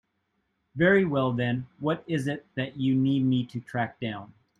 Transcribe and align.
Very 0.73 1.05
well 1.05 1.31
then, 1.31 1.67
what 1.77 2.03
is 2.07 2.25
it 2.25 2.47
that 2.55 2.75
you 2.75 2.95
need 2.95 3.21
me 3.23 3.45
to 3.45 3.59
track 3.59 3.99
down? 3.99 4.33